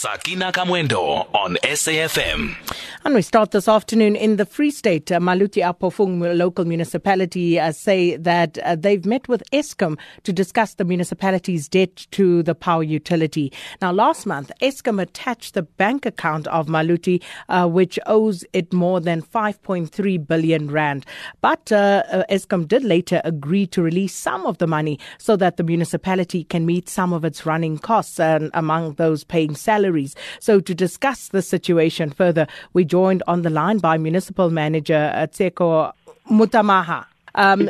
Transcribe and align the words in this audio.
Sakina 0.00 0.50
Kamwendo 0.50 1.26
on 1.34 1.58
SAFM. 1.62 2.56
And 3.02 3.14
we 3.14 3.22
start 3.22 3.52
this 3.52 3.66
afternoon 3.66 4.14
in 4.14 4.36
the 4.36 4.44
Free 4.44 4.70
State. 4.70 5.10
Uh, 5.10 5.18
Maluti-a-Phofung 5.20 6.36
local 6.36 6.66
municipality 6.66 7.58
uh, 7.58 7.72
say 7.72 8.16
that 8.16 8.58
uh, 8.58 8.76
they've 8.76 9.06
met 9.06 9.26
with 9.26 9.42
Eskom 9.52 9.98
to 10.24 10.34
discuss 10.34 10.74
the 10.74 10.84
municipality's 10.84 11.66
debt 11.66 12.06
to 12.10 12.42
the 12.42 12.54
power 12.54 12.82
utility. 12.82 13.54
Now, 13.80 13.90
last 13.90 14.26
month, 14.26 14.52
Eskom 14.60 15.00
attached 15.00 15.54
the 15.54 15.62
bank 15.62 16.04
account 16.04 16.46
of 16.48 16.66
Maluti, 16.66 17.22
uh, 17.48 17.66
which 17.66 17.98
owes 18.04 18.44
it 18.52 18.70
more 18.70 19.00
than 19.00 19.22
5.3 19.22 20.26
billion 20.26 20.70
rand. 20.70 21.06
But 21.40 21.72
uh, 21.72 22.02
uh, 22.12 22.24
Eskom 22.28 22.68
did 22.68 22.84
later 22.84 23.22
agree 23.24 23.66
to 23.68 23.80
release 23.80 24.14
some 24.14 24.44
of 24.44 24.58
the 24.58 24.66
money 24.66 24.98
so 25.16 25.36
that 25.36 25.56
the 25.56 25.62
municipality 25.62 26.44
can 26.44 26.66
meet 26.66 26.86
some 26.86 27.14
of 27.14 27.24
its 27.24 27.46
running 27.46 27.78
costs, 27.78 28.20
and 28.20 28.50
among 28.52 28.92
those 28.94 29.24
paying 29.24 29.54
salaries. 29.54 30.14
So, 30.38 30.60
to 30.60 30.74
discuss 30.74 31.28
the 31.28 31.40
situation 31.40 32.10
further, 32.10 32.46
we 32.74 32.89
joined 32.90 33.22
on 33.26 33.42
the 33.42 33.50
line 33.50 33.78
by 33.78 33.96
Municipal 33.96 34.50
Manager 34.50 35.12
uh, 35.14 35.26
Tseko 35.26 35.92
Mothamaha. 36.28 37.06
Um, 37.34 37.60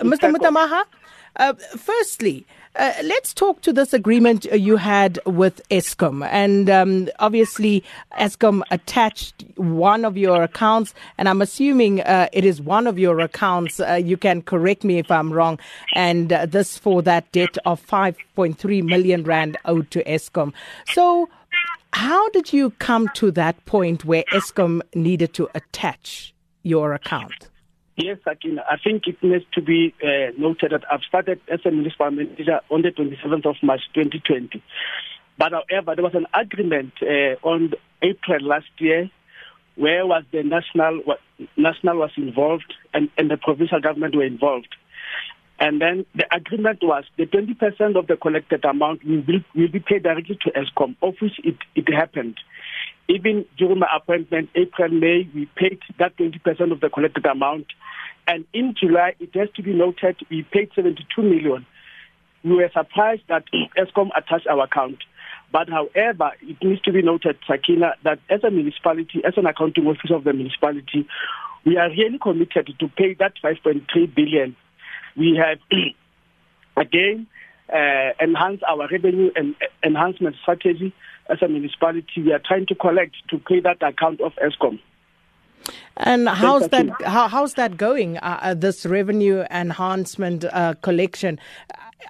Mr. 0.00 0.32
Mothamaha, 0.32 0.84
uh, 1.36 1.54
firstly, 1.76 2.46
uh, 2.76 2.92
let's 3.02 3.34
talk 3.34 3.60
to 3.62 3.72
this 3.72 3.92
agreement 3.92 4.44
you 4.44 4.76
had 4.76 5.18
with 5.26 5.60
Eskom. 5.70 6.26
And 6.30 6.70
um, 6.70 7.08
obviously, 7.18 7.82
Eskom 8.18 8.62
attached 8.70 9.44
one 9.56 10.04
of 10.04 10.16
your 10.16 10.44
accounts, 10.44 10.94
and 11.18 11.28
I'm 11.28 11.42
assuming 11.42 12.00
uh, 12.02 12.28
it 12.32 12.44
is 12.44 12.60
one 12.60 12.86
of 12.86 12.96
your 12.96 13.18
accounts. 13.18 13.80
Uh, 13.80 13.94
you 13.94 14.16
can 14.16 14.42
correct 14.42 14.84
me 14.84 14.98
if 14.98 15.10
I'm 15.10 15.32
wrong. 15.32 15.58
And 15.94 16.32
uh, 16.32 16.46
this 16.46 16.78
for 16.78 17.02
that 17.02 17.30
debt 17.32 17.58
of 17.66 17.84
5.3 17.84 18.84
million 18.84 19.24
rand 19.24 19.56
owed 19.64 19.90
to 19.90 20.04
Eskom. 20.04 20.52
So, 20.92 21.28
how 21.92 22.28
did 22.30 22.52
you 22.52 22.70
come 22.78 23.08
to 23.14 23.30
that 23.32 23.64
point 23.66 24.04
where 24.04 24.24
Eskom 24.32 24.80
needed 24.94 25.34
to 25.34 25.48
attach 25.54 26.34
your 26.62 26.92
account? 26.92 27.48
Yes, 27.96 28.18
Akin. 28.26 28.58
I 28.58 28.76
think 28.82 29.06
it 29.06 29.22
needs 29.22 29.44
to 29.52 29.60
be 29.60 29.94
uh, 30.02 30.32
noted 30.38 30.72
that 30.72 30.84
I've 30.90 31.02
started 31.02 31.40
as 31.52 31.60
a 31.66 31.70
municipal 31.70 32.10
manager 32.10 32.60
on 32.70 32.82
the 32.82 32.90
27th 32.90 33.44
of 33.44 33.56
March 33.62 33.82
2020. 33.94 34.62
But 35.36 35.52
however, 35.52 35.94
there 35.96 36.04
was 36.04 36.14
an 36.14 36.26
agreement 36.32 36.92
uh, 37.02 37.36
on 37.46 37.72
April 38.02 38.40
last 38.42 38.70
year 38.78 39.10
where 39.76 40.06
was 40.06 40.24
the 40.32 40.42
national 40.42 41.02
national 41.56 41.96
was 41.98 42.10
involved 42.16 42.74
and, 42.92 43.08
and 43.16 43.30
the 43.30 43.36
provincial 43.36 43.80
government 43.80 44.14
were 44.14 44.24
involved. 44.24 44.74
And 45.60 45.78
then 45.78 46.06
the 46.14 46.24
agreement 46.34 46.78
was 46.82 47.04
the 47.18 47.26
20% 47.26 47.94
of 47.94 48.06
the 48.06 48.16
collected 48.16 48.64
amount 48.64 49.04
will 49.04 49.20
be, 49.20 49.44
will 49.54 49.68
be 49.68 49.78
paid 49.78 50.02
directly 50.02 50.38
to 50.42 50.50
Eskom, 50.52 50.96
of 51.02 51.14
which 51.20 51.38
it, 51.44 51.56
it 51.74 51.92
happened. 51.92 52.40
Even 53.08 53.44
during 53.58 53.78
my 53.78 53.88
appointment, 53.94 54.48
April, 54.54 54.88
May, 54.88 55.28
we 55.34 55.50
paid 55.56 55.80
that 55.98 56.16
20% 56.16 56.72
of 56.72 56.80
the 56.80 56.88
collected 56.88 57.26
amount. 57.26 57.66
And 58.26 58.46
in 58.54 58.74
July, 58.80 59.14
it 59.20 59.34
has 59.34 59.50
to 59.56 59.62
be 59.62 59.74
noted, 59.74 60.16
we 60.30 60.44
paid 60.50 60.70
72 60.74 61.20
million. 61.20 61.66
We 62.42 62.54
were 62.54 62.70
surprised 62.72 63.22
that 63.28 63.44
Eskom 63.76 64.08
attached 64.16 64.46
our 64.46 64.64
account. 64.64 64.98
But 65.52 65.68
however, 65.68 66.30
it 66.40 66.56
needs 66.62 66.80
to 66.82 66.92
be 66.92 67.02
noted, 67.02 67.36
Sakina, 67.46 67.96
that 68.04 68.20
as 68.30 68.44
a 68.44 68.50
municipality, 68.50 69.20
as 69.26 69.34
an 69.36 69.44
accounting 69.44 69.86
officer 69.86 70.14
of 70.14 70.24
the 70.24 70.32
municipality, 70.32 71.06
we 71.66 71.76
are 71.76 71.90
really 71.90 72.18
committed 72.18 72.72
to 72.78 72.88
pay 72.88 73.12
that 73.14 73.34
5.3 73.44 74.14
billion 74.14 74.56
we 75.16 75.36
have 75.36 75.58
again 76.76 77.26
uh, 77.72 78.12
enhanced 78.20 78.62
our 78.64 78.88
revenue 78.88 79.30
and 79.36 79.54
enhancement 79.84 80.36
strategy 80.42 80.92
as 81.28 81.38
a 81.42 81.48
municipality. 81.48 82.22
We 82.22 82.32
are 82.32 82.40
trying 82.44 82.66
to 82.66 82.74
collect 82.74 83.16
to 83.30 83.38
pay 83.38 83.60
that 83.60 83.82
account 83.82 84.20
of 84.20 84.32
Eskom. 84.36 84.80
And 85.96 86.28
how's 86.28 86.68
that? 86.68 86.88
How, 87.04 87.28
how's 87.28 87.54
that 87.54 87.76
going? 87.76 88.16
Uh, 88.18 88.38
uh, 88.42 88.54
this 88.54 88.86
revenue 88.86 89.44
enhancement 89.50 90.44
uh, 90.44 90.74
collection. 90.82 91.38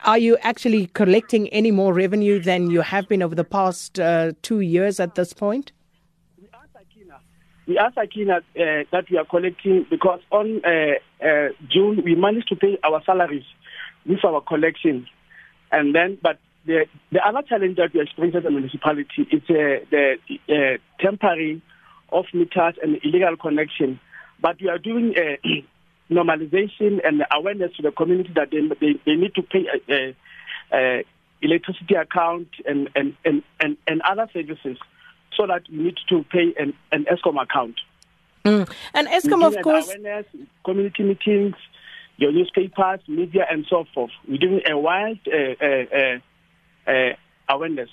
Are 0.05 0.19
you 0.19 0.39
actually 0.43 0.87
collecting 0.87 1.49
any 1.49 1.73
more 1.73 1.93
revenue 1.93 2.41
than 2.41 2.71
you 2.71 2.81
have 2.81 3.09
been 3.09 3.23
over 3.23 3.35
the 3.35 3.45
past 3.45 3.99
uh, 3.99 4.33
two 4.43 4.61
years 4.61 5.01
at 5.01 5.17
this 5.17 5.33
point? 5.33 5.73
We 7.71 7.79
asked 7.79 7.97
Akina 7.97 8.39
uh, 8.39 8.85
that 8.91 9.05
we 9.09 9.17
are 9.17 9.25
collecting 9.25 9.87
because 9.89 10.19
on 10.33 10.61
uh, 10.65 11.25
uh, 11.25 11.51
June 11.71 12.03
we 12.05 12.17
managed 12.17 12.49
to 12.49 12.57
pay 12.57 12.77
our 12.83 13.01
salaries 13.07 13.45
with 14.05 14.25
our 14.25 14.41
collection, 14.41 15.07
and 15.71 15.95
then 15.95 16.19
but 16.21 16.41
the 16.67 16.87
the 17.13 17.25
other 17.25 17.43
challenge 17.49 17.77
that 17.77 17.95
we 17.95 18.01
experience 18.01 18.37
as 18.37 18.45
a 18.45 18.51
municipality 18.51 19.23
is 19.31 19.43
uh, 19.49 19.87
the 19.89 20.17
uh, 20.49 20.79
temporary 21.01 21.63
off 22.11 22.27
meters 22.35 22.75
and 22.83 22.99
illegal 23.05 23.37
connection, 23.37 24.01
but 24.41 24.61
we 24.61 24.69
are 24.69 24.79
doing 24.79 25.15
uh, 25.17 25.37
normalization 26.11 26.99
and 27.07 27.23
awareness 27.31 27.71
to 27.77 27.83
the 27.83 27.93
community 27.93 28.33
that 28.35 28.51
they 28.51 28.67
they, 28.81 28.99
they 29.07 29.15
need 29.15 29.33
to 29.37 29.43
pay 29.43 29.65
electricity 31.41 31.95
account 31.95 32.49
and 32.67 32.91
and, 32.97 33.15
and 33.25 33.45
and 33.61 33.77
and 33.87 34.03
other 34.03 34.29
services 34.33 34.77
so 35.37 35.47
that 35.47 35.69
you 35.69 35.83
need 35.85 35.99
to 36.09 36.25
pay 36.31 36.55
an, 36.59 36.75
an 36.93 37.05
Eskom 37.05 37.41
account. 37.41 37.81
Mm. 38.45 38.71
And 38.95 39.09
Eskom, 39.09 39.45
of 39.45 39.63
course. 39.63 39.87
Awareness, 39.87 40.27
community 40.65 41.03
meetings, 41.03 41.57
your 42.17 42.33
newspapers, 42.33 43.01
media, 43.09 43.47
and 43.51 43.67
so 43.69 43.87
forth. 43.95 44.11
We're 44.29 44.39
doing 44.39 44.61
a 44.69 44.79
wide 44.79 45.21
uh, 45.27 45.65
uh, 45.65 46.21
uh, 46.89 46.91
uh 46.91 47.13
awareness. 47.49 47.91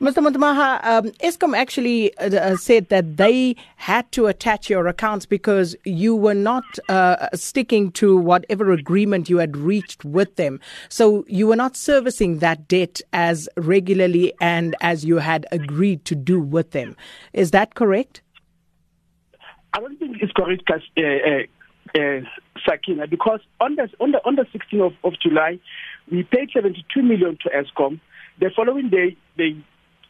Mr. 0.00 0.24
Mothamaha, 0.24 0.84
um, 0.84 1.10
Eskom 1.22 1.56
actually 1.56 2.16
uh, 2.18 2.26
uh, 2.26 2.56
said 2.56 2.88
that 2.88 3.16
they 3.16 3.56
had 3.76 4.10
to 4.12 4.26
attach 4.26 4.70
your 4.70 4.86
accounts 4.86 5.26
because 5.26 5.74
you 5.84 6.14
were 6.14 6.34
not 6.34 6.64
uh, 6.88 7.28
sticking 7.34 7.90
to 7.92 8.16
whatever 8.16 8.70
agreement 8.70 9.28
you 9.28 9.38
had 9.38 9.56
reached 9.56 10.04
with 10.04 10.36
them. 10.36 10.60
So 10.88 11.24
you 11.26 11.48
were 11.48 11.56
not 11.56 11.76
servicing 11.76 12.38
that 12.38 12.68
debt 12.68 13.00
as 13.12 13.48
regularly 13.56 14.32
and 14.40 14.76
as 14.80 15.04
you 15.04 15.18
had 15.18 15.46
agreed 15.50 16.04
to 16.06 16.14
do 16.14 16.40
with 16.40 16.70
them. 16.70 16.96
Is 17.32 17.50
that 17.50 17.74
correct? 17.74 18.22
I 19.74 19.80
don't 19.80 19.98
think 19.98 20.16
it's 20.20 20.32
correct, 20.32 20.62
uh, 20.70 21.02
uh, 21.02 22.00
uh, 22.00 22.20
Sakina, 22.66 23.06
because 23.06 23.40
on 23.60 23.74
the, 23.74 23.88
on 24.00 24.12
the, 24.12 24.24
on 24.24 24.36
the 24.36 24.44
16th 24.44 24.86
of, 24.86 24.92
of 25.04 25.20
July, 25.20 25.58
we 26.10 26.22
paid 26.22 26.50
72 26.54 27.02
million 27.02 27.36
to 27.42 27.50
Eskom 27.50 28.00
the 28.40 28.50
following 28.54 28.88
day, 28.90 29.16
they 29.36 29.56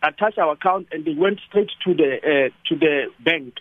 attached 0.03 0.39
our 0.39 0.53
account 0.53 0.89
and 0.93 1.05
they 1.05 1.15
went 1.15 1.41
straight 1.49 1.71
to 1.85 1.95
the 1.95 2.17
uh, 2.17 2.49
to 2.69 2.79
the 2.79 3.07
bank. 3.25 3.55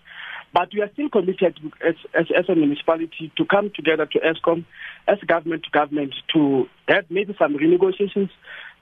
But 0.53 0.69
we 0.73 0.81
are 0.81 0.89
still 0.93 1.09
committed 1.09 1.59
as, 1.85 1.95
as, 2.17 2.25
as 2.35 2.49
a 2.49 2.55
municipality 2.55 3.31
to 3.37 3.45
come 3.45 3.69
together 3.75 4.05
to 4.05 4.19
Eskom, 4.19 4.65
as 5.07 5.19
government 5.27 5.63
to 5.63 5.69
government, 5.71 6.15
to 6.33 6.67
have 6.87 7.05
maybe 7.09 7.35
some 7.37 7.53
renegotiations, 7.55 8.29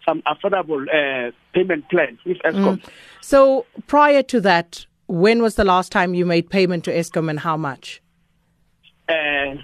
some 0.06 0.22
affordable 0.22 0.86
uh, 0.88 1.32
payment 1.54 1.90
plans 1.90 2.20
with 2.26 2.38
Eskom. 2.46 2.78
Mm. 2.78 2.90
So 3.22 3.66
prior 3.88 4.22
to 4.24 4.40
that, 4.42 4.86
when 5.08 5.42
was 5.42 5.56
the 5.56 5.66
last 5.66 5.92
time 5.92 6.14
you 6.14 6.26
made 6.26 6.50
payment 6.50 6.84
to 6.86 6.92
Eskom 6.92 7.30
and 7.30 7.40
how 7.40 7.58
much? 7.58 8.02
Uh, 9.10 9.56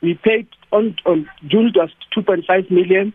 we 0.00 0.18
paid 0.24 0.48
on, 0.72 0.96
on 1.04 1.28
June 1.46 1.72
was 1.74 1.90
2.5 2.16 2.70
million. 2.70 3.12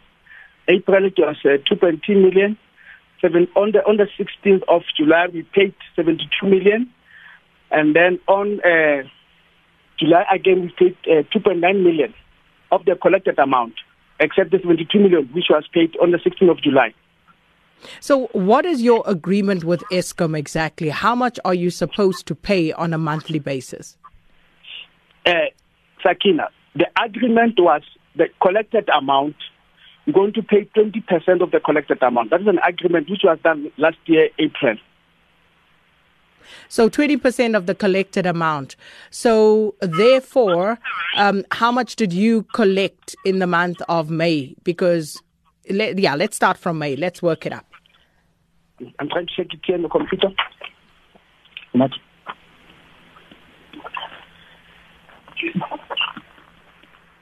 April 0.67 1.05
it 1.05 1.13
was 1.17 1.37
uh, 1.45 1.57
2.2 1.71 2.09
million. 2.09 2.57
Seven, 3.21 3.47
on 3.55 3.71
the 3.71 3.79
on 3.79 3.97
the 3.97 4.07
16th 4.19 4.61
of 4.67 4.83
July 4.95 5.27
we 5.33 5.41
paid 5.41 5.73
72 5.95 6.47
million, 6.47 6.91
and 7.71 7.95
then 7.95 8.19
on 8.27 8.59
uh, 8.59 9.07
July 9.99 10.23
again 10.31 10.61
we 10.61 10.73
paid 10.77 10.97
uh, 11.05 11.23
2.9 11.35 11.59
million 11.83 12.13
of 12.71 12.85
the 12.85 12.95
collected 12.95 13.39
amount, 13.39 13.73
except 14.19 14.51
the 14.51 14.59
72 14.59 14.99
million 14.99 15.27
which 15.33 15.45
was 15.49 15.63
paid 15.73 15.95
on 16.01 16.11
the 16.11 16.17
16th 16.17 16.51
of 16.51 16.61
July. 16.61 16.93
So, 17.99 18.27
what 18.33 18.65
is 18.65 18.81
your 18.81 19.03
agreement 19.05 19.63
with 19.63 19.83
Eskom 19.91 20.37
exactly? 20.37 20.89
How 20.89 21.15
much 21.15 21.39
are 21.45 21.53
you 21.53 21.69
supposed 21.69 22.25
to 22.27 22.35
pay 22.35 22.71
on 22.73 22.93
a 22.93 22.97
monthly 22.97 23.39
basis? 23.39 23.97
Uh, 25.25 25.31
Sakina, 26.03 26.49
the 26.75 26.87
agreement 27.03 27.55
was 27.59 27.81
the 28.15 28.27
collected 28.41 28.89
amount 28.89 29.35
going 30.13 30.33
to 30.33 30.43
pay 30.43 30.65
20% 30.75 31.41
of 31.41 31.51
the 31.51 31.59
collected 31.59 32.01
amount. 32.01 32.29
That 32.29 32.41
is 32.41 32.47
an 32.47 32.59
agreement 32.67 33.09
which 33.09 33.21
was 33.23 33.37
done 33.43 33.71
last 33.77 33.97
year, 34.05 34.29
April. 34.39 34.77
So 36.69 36.89
20% 36.89 37.55
of 37.55 37.65
the 37.65 37.75
collected 37.75 38.25
amount. 38.25 38.75
So 39.09 39.75
therefore, 39.81 40.79
um, 41.15 41.43
how 41.51 41.71
much 41.71 41.95
did 41.95 42.13
you 42.13 42.43
collect 42.53 43.15
in 43.25 43.39
the 43.39 43.47
month 43.47 43.81
of 43.89 44.09
May? 44.09 44.55
Because, 44.63 45.21
let, 45.69 45.99
yeah, 45.99 46.15
let's 46.15 46.35
start 46.35 46.57
from 46.57 46.79
May. 46.79 46.95
Let's 46.95 47.21
work 47.21 47.45
it 47.45 47.51
up. 47.51 47.65
I'm 48.99 49.09
trying 49.09 49.27
to 49.27 49.33
check 49.35 49.53
it 49.53 49.59
here 49.65 49.75
on 49.75 49.81
the 49.81 49.89
computer. 49.89 50.29
Not. 51.73 51.91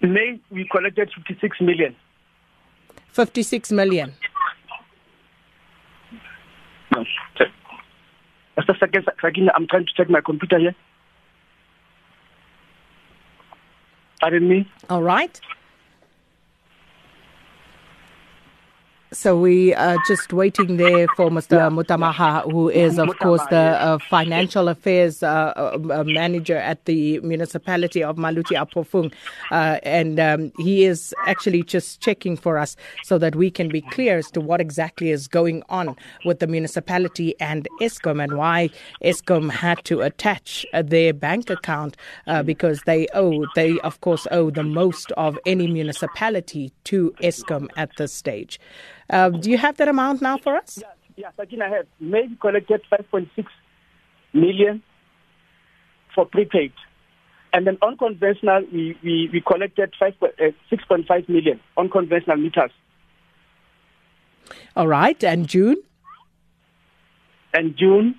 May, 0.02 0.40
we 0.52 0.68
collected 0.72 1.12
56 1.28 1.62
million. 1.62 1.96
56 3.16 3.72
million. 3.72 4.14
Just 8.58 8.70
a 8.70 8.74
second, 8.78 9.06
second, 9.22 9.50
I'm 9.56 9.68
trying 9.68 9.86
to 9.86 9.94
check 9.96 10.10
my 10.10 10.20
computer 10.20 10.60
here. 10.60 10.76
Pardon 14.20 14.50
me? 14.50 14.70
All 14.90 15.02
right. 15.02 15.40
So 19.16 19.40
we 19.40 19.74
are 19.74 19.98
just 20.06 20.34
waiting 20.34 20.76
there 20.76 21.08
for 21.16 21.30
Mr. 21.30 21.54
Yeah. 21.54 21.70
Mothamaha, 21.70 22.52
who 22.52 22.68
is, 22.68 23.00
of 23.00 23.08
Mothamaha, 23.08 23.20
course, 23.20 23.42
the 23.50 23.56
uh, 23.56 23.98
financial 24.10 24.68
affairs 24.68 25.24
uh, 25.24 25.54
uh, 25.56 26.04
manager 26.06 26.58
at 26.58 26.84
the 26.84 27.20
municipality 27.22 28.04
of 28.04 28.18
Maluti-a-Phofung. 28.18 29.14
Uh, 29.52 29.80
and 29.84 30.20
um, 30.20 30.52
he 30.58 30.84
is 30.84 31.16
actually 31.26 31.64
just 31.64 32.02
checking 32.02 32.36
for 32.36 32.58
us 32.58 32.76
so 33.06 33.18
that 33.18 33.38
we 33.38 33.50
can 33.50 33.70
be 33.70 33.80
clear 33.80 34.18
as 34.18 34.30
to 34.32 34.42
what 34.42 34.60
exactly 34.60 35.12
is 35.12 35.30
going 35.30 35.64
on 35.70 35.96
with 36.26 36.40
the 36.40 36.48
municipality 36.48 37.40
and 37.40 37.70
Eskom 37.80 38.22
and 38.22 38.38
why 38.38 38.70
Eskom 39.02 39.50
had 39.50 39.84
to 39.86 40.02
attach 40.02 40.66
uh, 40.74 40.82
their 40.82 41.14
bank 41.14 41.50
account 41.50 41.96
uh, 42.28 42.44
because 42.44 42.82
they 42.86 43.08
owe, 43.14 43.46
they, 43.56 43.80
of 43.80 44.02
course, 44.02 44.28
owe 44.32 44.50
the 44.50 44.64
most 44.64 45.14
of 45.14 45.40
any 45.46 45.68
municipality 45.68 46.74
to 46.84 47.16
Eskom 47.22 47.70
at 47.78 47.90
this 47.98 48.12
stage. 48.12 48.60
Uh, 49.10 49.30
do 49.30 49.50
you 49.50 49.58
have 49.58 49.78
that 49.78 49.88
amount 49.88 50.22
now 50.22 50.38
for 50.38 50.56
us? 50.56 50.80
Yeah, 50.82 50.88
yeah, 51.16 51.30
Sakina 51.38 51.70
have 51.70 51.88
maybe 52.00 52.36
collected 52.36 52.82
5.6 52.92 53.46
million 54.34 54.82
for 56.14 56.26
prepaid. 56.26 56.74
And 57.54 57.66
then 57.66 57.78
on 57.82 57.98
conventional, 57.98 58.64
we, 58.72 58.98
we, 59.02 59.30
we 59.32 59.42
collected 59.42 59.94
5, 59.98 60.14
uh, 60.22 60.28
6.5 60.72 61.30
million 61.30 61.60
on 61.78 61.90
conventional 61.90 62.38
meters. 62.38 62.72
All 64.76 64.88
right. 64.88 65.24
And 65.24 65.48
June? 65.48 65.78
And 67.54 67.78
June, 67.78 68.16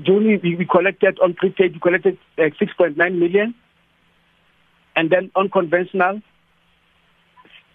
June 0.00 0.40
we, 0.42 0.56
we 0.56 0.66
collected 0.66 1.18
on 1.20 1.34
prepaid, 1.34 1.74
we 1.74 1.80
collected 1.80 2.18
uh, 2.36 2.50
6.9 2.60 2.96
million. 2.96 3.54
And 4.96 5.08
then 5.08 5.30
on 5.36 5.48
conventional, 5.48 6.20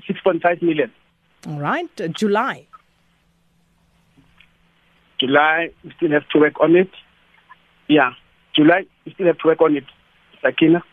6.5 0.09 0.61
million. 0.61 0.91
All 1.47 1.59
right. 1.59 1.89
Uh, 2.01 2.09
July. 2.09 2.67
July, 5.19 5.69
we 5.83 5.91
still 5.97 6.11
have 6.11 6.27
to 6.29 6.39
work 6.39 6.59
on 6.59 6.75
it. 6.75 6.89
Yeah, 7.87 8.11
July, 8.53 8.85
we 9.05 9.13
still 9.13 9.27
have 9.27 9.37
to 9.39 9.47
work 9.47 9.61
on 9.61 9.75
it, 9.77 9.85
Sakina. 10.41 10.83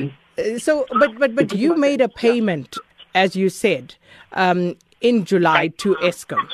Uh, 0.00 0.58
So, 0.58 0.86
but 0.98 1.18
but 1.18 1.34
but 1.34 1.54
you 1.54 1.76
made 1.76 2.00
a 2.00 2.08
payment, 2.08 2.76
as 3.14 3.36
you 3.36 3.48
said, 3.48 3.94
um, 4.32 4.76
in 5.00 5.24
July 5.24 5.68
to 5.78 5.94
Eskom. 5.96 6.48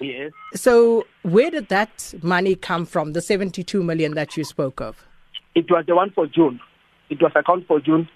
Yes. 0.00 0.32
So, 0.54 1.06
where 1.22 1.50
did 1.50 1.68
that 1.68 2.14
money 2.22 2.54
come 2.54 2.86
from? 2.86 3.12
The 3.12 3.20
seventy-two 3.20 3.82
million 3.82 4.14
that 4.14 4.36
you 4.36 4.44
spoke 4.44 4.80
of. 4.80 5.04
It 5.54 5.70
was 5.70 5.84
the 5.86 5.94
one 5.94 6.10
for 6.10 6.26
June. 6.26 6.60
It 7.10 7.20
was 7.20 7.32
account 7.34 7.66
for 7.66 7.80
June. 7.80 8.08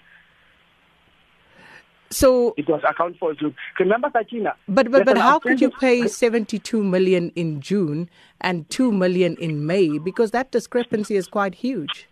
So, 2.09 2.53
It 2.57 2.67
was 2.69 2.81
account 2.87 3.17
for 3.19 3.33
June. 3.33 3.55
Remember, 3.79 4.09
Sakina? 4.13 4.55
but 4.67 4.89
but 4.91 5.05
but 5.05 5.17
how 5.17 5.39
could 5.39 5.59
you 5.59 5.69
pay 5.69 6.07
seventy-two 6.07 6.83
million 6.83 7.31
in 7.35 7.59
June 7.59 8.09
and 8.39 8.69
two 8.69 8.91
million 8.91 9.35
in 9.37 9.65
May? 9.65 9.97
Because 9.97 10.31
that 10.31 10.51
discrepancy 10.51 11.15
is 11.15 11.27
quite 11.27 11.55
huge. 11.55 12.07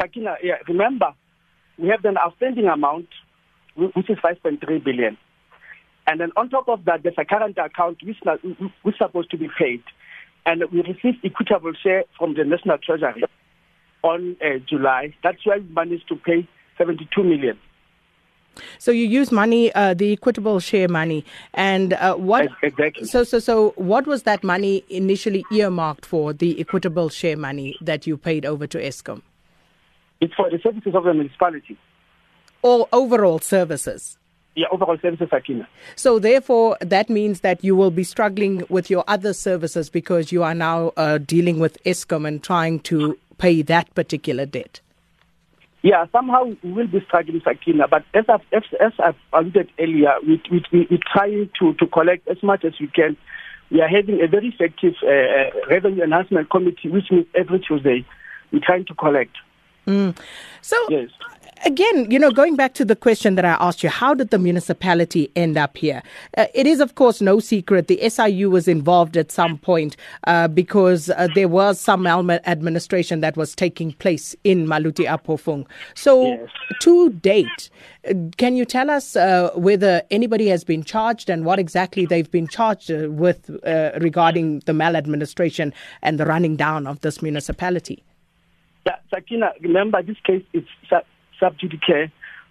Sakina, 0.00 0.36
yeah, 0.42 0.54
remember, 0.66 1.12
we 1.78 1.88
have 1.88 2.04
an 2.04 2.16
outstanding 2.18 2.66
amount, 2.66 3.08
which 3.74 4.08
is 4.08 4.18
5.3 4.18 4.82
billion. 4.84 5.16
And 6.06 6.20
then 6.20 6.30
on 6.36 6.48
top 6.48 6.68
of 6.68 6.84
that, 6.86 7.02
there's 7.02 7.14
a 7.18 7.24
current 7.24 7.58
account 7.58 7.98
which 8.02 8.16
is 8.16 8.94
supposed 8.98 9.30
to 9.30 9.36
be 9.36 9.48
paid. 9.58 9.82
And 10.46 10.62
we 10.72 10.80
received 10.80 11.18
equitable 11.24 11.72
share 11.82 12.04
from 12.18 12.34
the 12.34 12.44
National 12.44 12.78
Treasury 12.78 13.24
on 14.02 14.36
uh, 14.42 14.58
July. 14.68 15.14
That's 15.22 15.44
why 15.44 15.58
we 15.58 15.68
managed 15.74 16.08
to 16.08 16.16
pay 16.16 16.48
72 16.78 17.22
million. 17.22 17.58
So 18.78 18.90
you 18.90 19.06
use 19.06 19.32
money, 19.32 19.72
uh, 19.74 19.94
the 19.94 20.12
equitable 20.12 20.60
share 20.60 20.88
money, 20.88 21.24
and 21.54 21.92
uh, 21.94 22.14
what? 22.14 22.48
Exactly. 22.62 23.06
So 23.06 23.24
so 23.24 23.38
so, 23.38 23.70
what 23.76 24.06
was 24.06 24.22
that 24.24 24.44
money 24.44 24.84
initially 24.88 25.44
earmarked 25.52 26.06
for? 26.06 26.32
The 26.32 26.60
equitable 26.60 27.08
share 27.08 27.36
money 27.36 27.76
that 27.80 28.06
you 28.06 28.16
paid 28.16 28.46
over 28.46 28.66
to 28.66 28.78
Eskom, 28.78 29.22
It's 30.20 30.34
for 30.34 30.50
the 30.50 30.58
services 30.58 30.94
of 30.94 31.04
the 31.04 31.14
municipality. 31.14 31.76
All 32.62 32.88
overall 32.92 33.38
services. 33.38 34.18
Yeah, 34.56 34.66
overall 34.72 34.98
services, 35.00 35.28
Sakina. 35.30 35.68
So 35.96 36.18
therefore, 36.18 36.76
that 36.80 37.08
means 37.08 37.40
that 37.40 37.64
you 37.64 37.76
will 37.76 37.90
be 37.90 38.04
struggling 38.04 38.64
with 38.68 38.90
your 38.90 39.04
other 39.06 39.32
services 39.32 39.88
because 39.88 40.32
you 40.32 40.42
are 40.42 40.54
now 40.54 40.92
uh, 40.96 41.18
dealing 41.18 41.60
with 41.60 41.82
Eskom 41.84 42.26
and 42.26 42.42
trying 42.42 42.80
to 42.80 43.16
pay 43.38 43.62
that 43.62 43.94
particular 43.94 44.46
debt. 44.46 44.80
Yeah, 45.82 46.04
somehow 46.12 46.44
we 46.62 46.72
will 46.72 46.86
be 46.86 47.00
struggling, 47.06 47.40
Sakina. 47.42 47.88
But 47.88 48.04
as 48.12 48.24
I've, 48.28 48.42
as, 48.52 48.62
as 48.80 48.92
I've 48.98 49.16
alluded 49.32 49.70
earlier, 49.78 50.12
we, 50.26 50.42
we, 50.50 50.64
we, 50.72 50.86
we're 50.90 50.98
trying 51.10 51.50
to, 51.58 51.74
to 51.74 51.86
collect 51.86 52.28
as 52.28 52.42
much 52.42 52.64
as 52.64 52.74
we 52.78 52.88
can. 52.88 53.16
We 53.70 53.80
are 53.80 53.88
having 53.88 54.20
a 54.22 54.26
very 54.26 54.48
effective 54.48 54.94
uh, 55.02 55.08
uh, 55.08 55.50
revenue 55.70 56.02
enhancement 56.02 56.50
committee, 56.50 56.88
which 56.90 57.10
means 57.10 57.26
every 57.34 57.60
Tuesday 57.60 58.04
we're 58.52 58.60
trying 58.64 58.84
to 58.86 58.94
collect. 58.94 59.36
So 60.60 60.76
Yes. 60.90 61.08
Again, 61.66 62.10
you 62.10 62.18
know, 62.18 62.30
going 62.30 62.56
back 62.56 62.72
to 62.74 62.86
the 62.86 62.96
question 62.96 63.34
that 63.34 63.44
I 63.44 63.50
asked 63.60 63.82
you, 63.82 63.90
how 63.90 64.14
did 64.14 64.30
the 64.30 64.38
municipality 64.38 65.30
end 65.36 65.58
up 65.58 65.76
here? 65.76 66.02
Uh, 66.38 66.46
it 66.54 66.66
is, 66.66 66.80
of 66.80 66.94
course, 66.94 67.20
no 67.20 67.38
secret 67.38 67.86
the 67.86 68.08
SIU 68.08 68.48
was 68.48 68.66
involved 68.66 69.14
at 69.18 69.30
some 69.30 69.58
point 69.58 69.94
uh, 70.26 70.48
because 70.48 71.10
uh, 71.10 71.28
there 71.34 71.48
was 71.48 71.78
some 71.78 72.02
maladministration 72.02 73.20
that 73.20 73.36
was 73.36 73.54
taking 73.54 73.92
place 73.92 74.34
in 74.42 74.66
Maluti-a-Phofung. 74.66 75.66
So, 75.94 76.28
Yes. 76.30 76.48
to 76.80 77.10
date, 77.10 77.68
uh, 78.08 78.14
can 78.38 78.56
you 78.56 78.64
tell 78.64 78.88
us 78.88 79.14
uh, 79.14 79.50
whether 79.54 80.02
anybody 80.10 80.46
has 80.46 80.64
been 80.64 80.82
charged 80.82 81.28
and 81.28 81.44
what 81.44 81.58
exactly 81.58 82.06
they've 82.06 82.30
been 82.30 82.48
charged 82.48 82.90
uh, 82.90 83.10
with 83.10 83.50
uh, 83.66 83.90
regarding 84.00 84.60
the 84.60 84.72
maladministration 84.72 85.74
and 86.00 86.18
the 86.18 86.24
running 86.24 86.56
down 86.56 86.86
of 86.86 87.00
this 87.00 87.20
municipality? 87.20 88.02
Yeah, 88.86 88.96
Sakina, 89.10 89.52
remember 89.60 90.02
this 90.02 90.16
case 90.24 90.44
is 90.54 90.64
sub, 91.40 91.56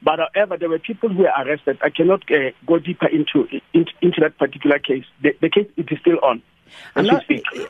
but 0.02 0.20
however, 0.20 0.58
there 0.58 0.70
were 0.70 0.80
people 0.80 1.10
who 1.10 1.24
were 1.24 1.32
arrested. 1.38 1.78
I 1.82 1.90
cannot 1.90 2.24
uh, 2.32 2.52
go 2.66 2.80
deeper 2.80 3.08
into, 3.08 3.48
into 3.74 3.92
into 4.02 4.22
that 4.22 4.38
particular 4.38 4.80
case. 4.80 5.06
The, 5.22 5.36
the 5.42 5.50
case 5.50 5.68
it 5.78 5.92
is 5.92 6.00
still 6.00 6.20
on. 6.24 6.42
I'm 6.96 7.06
not. 7.06 7.26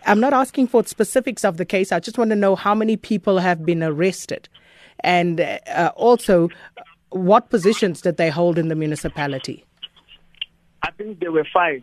I'm 0.05 0.19
not 0.19 0.33
asking 0.33 0.67
for 0.67 0.85
specifics 0.85 1.43
of 1.43 1.57
the 1.57 1.65
case. 1.65 1.91
I 1.91 1.99
just 1.99 2.17
want 2.17 2.29
to 2.29 2.35
know 2.35 2.55
how 2.55 2.75
many 2.75 2.97
people 2.97 3.39
have 3.39 3.65
been 3.65 3.81
arrested 3.81 4.47
and 5.03 5.41
uh, 5.41 5.91
also 5.95 6.49
what 7.09 7.49
positions 7.49 8.01
did 8.01 8.17
they 8.17 8.29
hold 8.29 8.57
in 8.57 8.67
the 8.67 8.75
municipality? 8.75 9.65
I 10.83 10.91
think 10.91 11.19
there 11.19 11.31
were 11.31 11.47
five. 11.51 11.81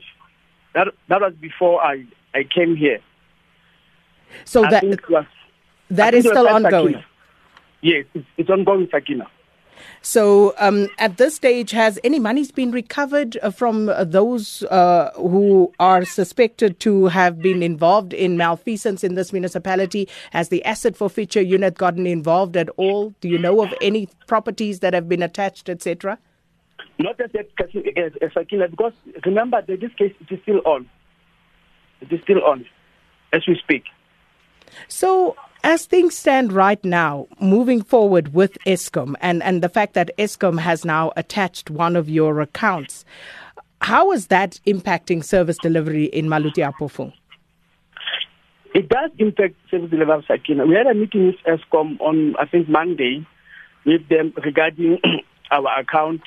That 0.75 0.88
that 1.09 1.21
was 1.21 1.35
before 1.40 1.83
I, 1.83 2.05
I 2.35 2.45
came 2.45 2.76
here. 2.76 3.00
So 4.45 4.64
I 4.64 4.71
that 4.71 5.11
was, 5.11 5.25
that 5.90 6.14
is 6.14 6.25
still 6.25 6.49
ongoing. 6.49 7.02
Yes, 7.83 8.06
it's, 8.14 8.26
it's 8.37 8.50
ongoing, 8.50 8.88
Sakina. 8.90 9.26
So 10.02 10.54
um, 10.59 10.88
at 10.99 11.16
this 11.16 11.35
stage, 11.37 11.71
has 11.73 11.99
any 12.04 12.18
monies 12.18 12.50
been 12.50 12.71
recovered 12.71 13.37
uh, 13.42 13.50
from 13.50 13.88
uh, 13.88 14.04
those 14.04 14.62
uh, 14.64 15.11
who 15.16 15.73
are 15.78 16.04
suspected 16.04 16.80
to 16.80 17.06
have 17.06 17.40
been 17.40 17.62
involved 17.62 18.12
in 18.12 18.37
malfeasance 18.37 19.04
in 19.04 19.14
this 19.14 19.33
municipality? 19.33 20.09
Has 20.30 20.49
the 20.49 20.64
asset 20.64 20.97
forfeiture 20.97 21.42
unit 21.42 21.76
gotten 21.76 22.06
involved 22.06 22.56
at 22.56 22.68
all? 22.76 23.14
Do 23.21 23.28
you 23.28 23.38
know 23.38 23.62
of 23.62 23.73
any 23.80 24.09
properties 24.26 24.80
that 24.80 24.95
have 24.95 25.09
been 25.09 25.23
attached, 25.23 25.68
etc.? 25.68 26.18
Not 26.99 27.21
as 27.21 27.30
yet, 27.35 27.50
Kasi- 27.56 27.92
as, 27.97 28.12
as 28.23 28.33
Sakina, 28.33 28.68
because 28.68 28.92
remember 29.25 29.61
that 29.61 29.80
this 29.80 29.92
case 29.99 30.14
is 30.30 30.38
still 30.42 30.61
on. 30.64 30.88
It 32.00 32.12
is 32.12 32.21
still 32.23 32.42
on 32.45 32.64
as 33.33 33.47
we 33.47 33.56
speak. 33.56 33.85
So, 34.88 35.37
as 35.66 35.85
things 35.85 36.16
stand 36.16 36.52
right 36.52 36.82
now, 36.85 37.26
moving 37.40 37.82
forward 37.82 38.32
with 38.32 38.56
Eskom 38.66 39.16
and, 39.20 39.42
and 39.42 39.64
the 39.64 39.68
fact 39.68 39.94
that 39.94 40.12
Eskom 40.16 40.61
has 40.61 40.85
now 40.85 41.11
attached 41.16 41.70
one 41.70 41.96
of 41.96 42.08
your 42.08 42.40
accounts, 42.40 43.04
how 43.80 44.12
is 44.12 44.28
that 44.28 44.61
impacting 44.64 45.25
service 45.25 45.58
delivery 45.61 46.04
in 46.04 46.26
Maluti-a-Phofung? 46.26 47.12
It 48.76 48.88
does 48.88 49.11
impact 49.18 49.56
service 49.68 49.90
delivery 49.90 50.25
Sakina. 50.28 50.66
We 50.66 50.76
had 50.76 50.87
a 50.87 50.94
meeting 50.94 51.26
with 51.26 51.58
Eskom 51.58 52.00
on, 52.00 52.37
I 52.38 52.46
think, 52.46 52.68
Monday 52.68 53.26
with 53.85 54.08
them 54.08 54.35
regarding 54.44 55.00
our 55.50 55.80
account. 55.80 56.20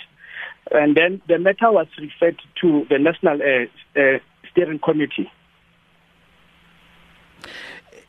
And 0.71 0.97
then 0.97 1.21
the 1.29 1.39
matter 1.39 1.71
was 1.71 1.87
referred 1.97 2.41
to 2.59 2.85
the 2.89 2.99
National 2.99 3.39
uh, 3.41 3.97
uh, 3.97 4.19
Steering 4.51 4.79
Committee. 4.79 5.31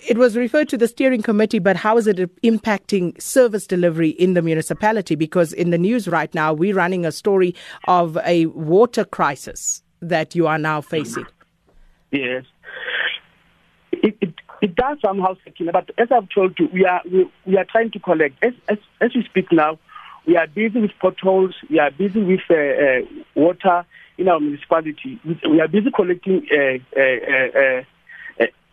It 0.09 0.19
was 0.19 0.37
referred 0.37 0.69
to 0.71 0.79
the 0.79 0.89
steering 0.89 1.23
committee, 1.23 1.59
but 1.59 1.77
how 1.77 1.97
is 1.99 2.07
it 2.07 2.19
impacting 2.43 3.21
service 3.21 3.67
delivery 3.67 4.11
in 4.11 4.35
the 4.35 4.43
municipality? 4.43 5.15
Because 5.15 5.53
in 5.53 5.71
the 5.71 5.79
news 5.79 6.09
right 6.09 6.33
now, 6.35 6.53
we're 6.53 6.75
running 6.75 7.05
a 7.05 7.13
story 7.13 7.55
of 7.87 8.17
a 8.25 8.47
water 8.47 9.05
crisis 9.05 9.83
that 10.01 10.35
you 10.35 10.47
are 10.47 10.59
now 10.59 10.81
facing. 10.81 11.27
Yes. 12.11 12.45
It, 13.93 14.17
it, 14.21 14.35
It 14.61 14.75
does 14.75 14.99
somehow, 15.01 15.37
but 15.73 15.91
as 15.97 16.09
I've 16.13 16.29
told 16.29 16.59
you, 16.59 16.69
we 16.73 16.85
are 16.85 17.01
we, 17.11 17.31
we 17.47 17.57
are 17.57 17.65
trying 17.65 17.91
to 17.93 17.99
collect. 17.99 18.35
As, 18.45 18.53
as 18.69 18.79
as 19.01 19.15
we 19.15 19.25
speak 19.25 19.51
now, 19.51 19.79
we 20.27 20.37
are 20.37 20.47
busy 20.47 20.81
with 20.81 20.91
potholes. 21.01 21.55
We 21.71 21.79
are 21.79 21.91
busy 21.91 22.23
with 22.23 22.41
uh, 22.51 22.55
uh, 22.55 23.01
water 23.35 23.87
in 24.19 24.29
our 24.29 24.39
municipality. 24.39 25.19
We 25.25 25.61
are 25.63 25.69
busy 25.69 25.91
collecting 25.91 26.47
uh, 26.53 26.79
uh, 26.95 27.03
uh, 27.03 27.59
uh 27.59 27.83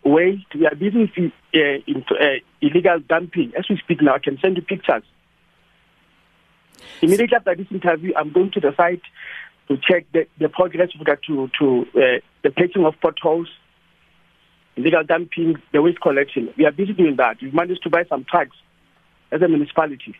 waste. 0.04 0.54
We 0.54 0.66
are 0.66 0.74
busy 0.74 0.98
with 0.98 1.32
uh, 1.54 1.58
in, 1.86 2.04
uh, 2.10 2.40
illegal 2.60 2.98
dumping. 3.00 3.52
As 3.58 3.66
we 3.68 3.76
speak 3.78 4.02
now, 4.02 4.14
I 4.14 4.18
can 4.18 4.38
send 4.40 4.56
you 4.56 4.62
pictures. 4.62 5.02
Immediately 7.02 7.36
after 7.36 7.54
this 7.54 7.66
interview, 7.70 8.12
I'm 8.16 8.32
going 8.32 8.50
to 8.52 8.60
the 8.60 8.74
site 8.76 9.02
to 9.68 9.76
check 9.76 10.06
the, 10.12 10.26
the 10.38 10.48
progress 10.48 10.88
with 10.92 11.00
regard 11.00 11.22
to, 11.26 11.50
to 11.58 11.86
uh, 11.94 12.20
the 12.42 12.50
patching 12.50 12.84
of 12.84 12.94
potholes, 13.00 13.48
illegal 14.76 15.04
dumping, 15.04 15.56
the 15.72 15.82
waste 15.82 16.00
collection. 16.00 16.52
We 16.56 16.64
are 16.66 16.72
busy 16.72 16.92
doing 16.92 17.16
that. 17.16 17.38
We've 17.42 17.54
managed 17.54 17.82
to 17.82 17.90
buy 17.90 18.04
some 18.08 18.24
trucks 18.24 18.56
as 19.30 19.42
a 19.42 19.48
municipality. 19.48 20.14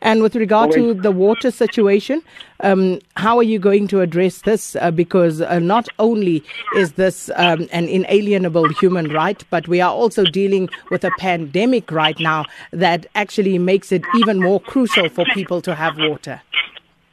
And 0.00 0.22
with 0.22 0.34
regard 0.36 0.72
to 0.72 0.94
the 0.94 1.10
water 1.10 1.50
situation, 1.50 2.22
um, 2.60 3.00
how 3.16 3.36
are 3.38 3.42
you 3.42 3.58
going 3.58 3.88
to 3.88 4.00
address 4.00 4.42
this? 4.42 4.76
Uh, 4.76 4.90
because 4.90 5.40
uh, 5.40 5.58
not 5.58 5.88
only 5.98 6.42
is 6.76 6.92
this 6.92 7.30
um, 7.36 7.68
an 7.72 7.88
inalienable 7.88 8.68
human 8.68 9.10
right, 9.12 9.42
but 9.50 9.68
we 9.68 9.80
are 9.80 9.92
also 9.92 10.24
dealing 10.24 10.68
with 10.90 11.04
a 11.04 11.10
pandemic 11.18 11.90
right 11.90 12.18
now 12.20 12.44
that 12.72 13.06
actually 13.14 13.58
makes 13.58 13.92
it 13.92 14.02
even 14.16 14.40
more 14.40 14.60
crucial 14.60 15.08
for 15.08 15.24
people 15.34 15.60
to 15.62 15.74
have 15.74 15.96
water. 15.98 16.40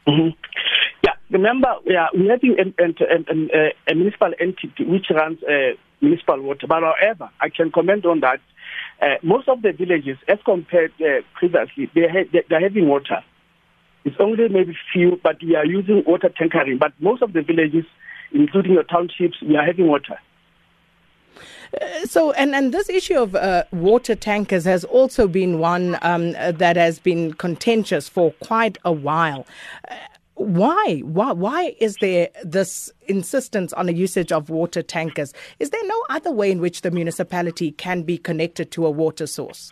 Mm-hmm. 0.08 0.30
Yeah, 1.04 1.14
remember, 1.30 1.76
yeah, 1.86 2.08
we 2.14 2.28
have 2.28 2.42
a, 2.44 3.72
a, 3.88 3.96
municipal 3.96 4.34
entity 4.40 4.86
which 4.86 5.08
runs 5.10 5.42
uh, 5.44 5.74
municipal 6.02 6.42
water. 6.42 6.68
But 6.68 6.84
however, 6.84 7.30
I 7.42 7.50
can 7.50 7.72
comment 7.72 8.06
on 8.06 8.22
that 8.22 8.40
uh, 9.02 9.16
most 9.22 9.48
of 9.48 9.62
the 9.62 9.72
villages, 9.72 10.18
as 10.28 10.40
compared 10.44 10.92
uh, 11.02 11.22
previously, 11.36 11.90
they 11.94 12.08
ha- 12.08 12.42
they're 12.50 12.62
having 12.62 12.88
water. 12.88 13.24
It's 14.06 14.16
only 14.20 14.48
maybe 14.50 14.76
few, 14.94 15.20
but 15.22 15.42
we 15.44 15.56
are 15.56 15.66
using 15.66 16.04
water 16.06 16.30
tankering. 16.30 16.78
But 16.78 16.94
most 17.00 17.22
of 17.22 17.34
the 17.34 17.42
villages, 17.42 17.86
including 18.32 18.76
the 18.76 18.84
townships, 18.84 19.42
we 19.42 19.56
are 19.58 19.66
having 19.66 19.88
water. 19.88 20.18
Uh, 21.80 22.06
so, 22.06 22.32
and, 22.32 22.56
and 22.56 22.74
this 22.74 22.90
issue 22.90 23.18
of 23.20 23.36
uh, 23.36 23.64
water 23.72 24.16
tankers 24.16 24.64
has 24.64 24.84
also 24.86 25.28
been 25.28 25.60
one 25.60 25.98
um, 26.02 26.32
that 26.32 26.78
has 26.78 27.00
been 27.00 27.34
contentious 27.34 28.08
for 28.08 28.32
quite 28.44 28.78
a 28.86 28.92
while. 28.92 29.46
Uh, 29.90 29.96
why? 30.38 31.00
Why? 31.04 31.32
Why 31.32 31.76
is 31.80 31.96
there 32.00 32.30
this 32.44 32.92
insistence 33.08 33.74
on 33.74 33.88
the 33.88 33.94
usage 33.94 34.32
of 34.32 34.50
water 34.52 34.84
tankers? 34.84 35.34
Is 35.60 35.72
there 35.72 35.86
no 35.86 36.04
other 36.12 36.32
way 36.32 36.52
in 36.52 36.62
which 36.62 36.82
the 36.82 36.92
municipality 36.92 37.72
can 37.72 38.04
be 38.04 38.20
connected 38.20 38.70
to 38.72 38.86
a 38.86 38.92
water 38.92 39.26
source? 39.26 39.72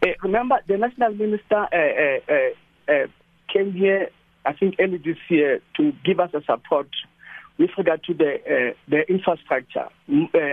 Uh, 0.00 0.10
remember, 0.22 0.60
the 0.68 0.76
national 0.76 1.12
minister 1.14 1.66
uh, 1.72 2.92
uh, 2.92 3.06
came 3.52 3.72
here, 3.72 4.10
I 4.46 4.52
think, 4.52 4.76
early 4.78 4.98
this 4.98 5.18
year 5.28 5.60
to 5.76 5.92
give 6.04 6.20
us 6.20 6.30
a 6.34 6.42
support 6.42 6.88
with 7.58 7.70
regard 7.76 8.04
to 8.04 8.14
the 8.14 8.74
the 8.86 9.00
infrastructure. 9.10 9.88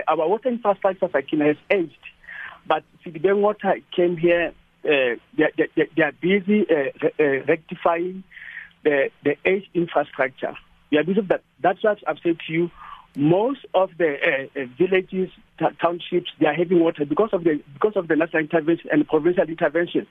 our 0.08 0.28
water 0.28 0.48
infrastructure, 0.48 1.08
has 1.12 1.56
aged, 1.70 1.94
but 2.66 2.82
Sedibeng 3.04 3.40
Water 3.40 3.76
came 3.94 4.16
here 4.16 4.52
uh, 4.86 5.16
they, 5.36 5.68
they, 5.74 5.88
they, 5.96 6.02
are 6.02 6.12
busy 6.12 6.66
uh, 6.70 7.06
uh, 7.18 7.24
rectifying 7.46 8.22
the, 8.84 9.10
the 9.24 9.36
age 9.44 9.68
infrastructure. 9.74 10.54
We 10.90 10.98
are 10.98 11.04
busy 11.04 11.20
that. 11.22 11.42
That's 11.60 11.82
what 11.82 11.98
I've 12.06 12.18
said 12.22 12.38
to 12.46 12.52
you. 12.52 12.70
Most 13.16 13.64
of 13.74 13.90
the 13.98 14.14
uh, 14.14 14.60
uh, 14.60 14.66
villages, 14.78 15.30
t- 15.58 15.66
townships, 15.80 16.30
they 16.38 16.46
are 16.46 16.54
having 16.54 16.80
water 16.80 17.04
because 17.04 17.30
of 17.32 17.44
the 17.44 17.62
because 17.72 17.94
of 17.96 18.08
the 18.08 18.16
national 18.16 18.42
intervention 18.42 18.90
and 18.92 19.08
provincial 19.08 19.44
intervention. 19.44 20.06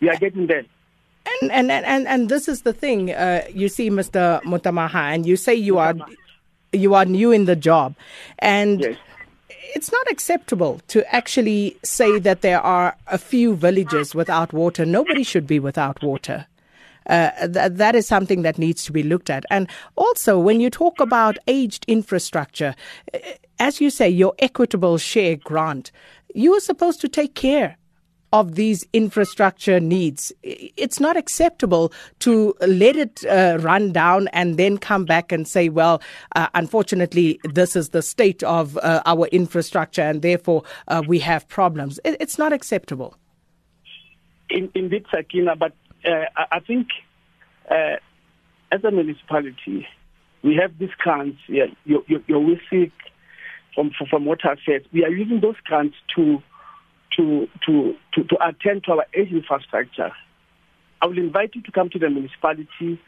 We 0.00 0.08
are 0.08 0.16
getting 0.16 0.46
there. 0.46 0.64
And 1.42 1.52
and 1.52 1.70
and 1.70 2.08
and 2.08 2.28
this 2.28 2.48
is 2.48 2.62
the 2.62 2.72
thing. 2.72 3.12
Uh, 3.12 3.44
you 3.52 3.68
see, 3.68 3.90
Mr. 3.90 4.42
Mothamaha, 4.42 5.14
and 5.14 5.26
you 5.26 5.36
say 5.36 5.54
you 5.54 5.78
are 5.78 5.94
you 6.72 6.94
are 6.94 7.04
new 7.04 7.30
in 7.30 7.44
the 7.44 7.56
job, 7.56 7.94
and. 8.38 8.80
Yes 8.80 8.96
it's 9.74 9.90
not 9.90 10.10
acceptable 10.10 10.80
to 10.88 11.14
actually 11.14 11.76
say 11.82 12.18
that 12.20 12.42
there 12.42 12.60
are 12.60 12.96
a 13.08 13.18
few 13.18 13.54
villages 13.54 14.14
without 14.14 14.52
water. 14.52 14.86
Nobody 14.86 15.24
should 15.24 15.46
be 15.46 15.58
without 15.58 16.02
water. 16.02 16.46
Uh, 17.06 17.30
th- 17.48 17.72
that 17.72 17.94
is 17.94 18.06
something 18.06 18.42
that 18.42 18.58
needs 18.58 18.84
to 18.84 18.92
be 18.92 19.02
looked 19.02 19.28
at. 19.28 19.44
And 19.50 19.68
also, 19.96 20.38
when 20.38 20.60
you 20.60 20.70
talk 20.70 21.00
about 21.00 21.36
aged 21.46 21.84
infrastructure, 21.86 22.74
uh, 23.12 23.18
as 23.58 23.80
you 23.80 23.90
say, 23.90 24.08
your 24.08 24.34
equitable 24.38 24.96
share 24.96 25.36
grant, 25.36 25.90
you 26.34 26.54
are 26.54 26.60
supposed 26.60 27.00
to 27.02 27.08
take 27.08 27.34
care 27.34 27.76
of 28.34 28.56
these 28.56 28.84
infrastructure 28.92 29.78
needs. 29.78 30.32
It's 30.42 30.98
not 30.98 31.16
acceptable 31.16 31.92
to 32.18 32.52
let 32.66 32.96
it 32.96 33.24
uh, 33.26 33.58
run 33.60 33.92
down 33.92 34.26
and 34.32 34.56
then 34.56 34.76
come 34.76 35.04
back 35.04 35.30
and 35.30 35.46
say, 35.46 35.68
well, 35.68 36.02
uh, 36.34 36.48
unfortunately, 36.52 37.38
this 37.44 37.76
is 37.76 37.90
the 37.90 38.02
state 38.02 38.42
of 38.42 38.76
uh, 38.78 39.02
our 39.06 39.28
infrastructure 39.28 40.02
and 40.02 40.20
therefore 40.20 40.64
uh, 40.88 41.00
we 41.06 41.20
have 41.20 41.46
problems. 41.46 42.00
It, 42.04 42.16
it's 42.18 42.36
not 42.36 42.52
acceptable. 42.52 43.14
In, 44.50 44.68
indeed, 44.74 45.06
Sakina, 45.14 45.54
but 45.54 45.72
uh, 46.04 46.24
I 46.50 46.58
think 46.58 46.88
uh, 47.70 47.98
as 48.72 48.82
a 48.82 48.90
municipality, 48.90 49.86
we 50.42 50.56
have 50.56 50.76
these 50.80 50.94
grants, 50.98 51.38
yeah, 51.46 51.66
your, 51.84 52.02
your, 52.08 52.20
your 52.26 52.56
from, 53.76 53.92
from 54.10 54.24
water 54.24 54.50
affairs. 54.50 54.84
We 54.92 55.04
are 55.04 55.10
using 55.10 55.40
those 55.40 55.56
grants 55.64 55.96
to 56.16 56.42
to, 57.66 57.94
to, 58.14 58.24
to, 58.24 58.46
attend 58.46 58.84
to 58.84 58.92
our 58.92 59.06
age 59.14 59.30
infrastructure. 59.30 60.12
I 61.00 61.06
will 61.06 61.18
invite 61.18 61.54
you 61.54 61.62
to 61.62 61.72
come 61.72 61.90
to 61.90 61.98
the 61.98 62.10
municipality 62.10 63.00